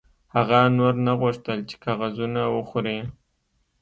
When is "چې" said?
1.69-1.75